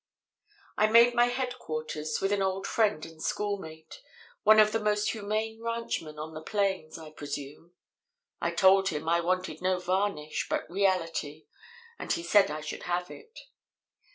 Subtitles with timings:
[0.79, 4.01] "I made my headquarters with an old friend and schoolmate
[4.41, 7.73] one of the most humane ranchmen on the plains, I presume.
[8.41, 11.45] I told him I wanted no varnish, but reality;
[11.99, 13.41] and he said I should have it.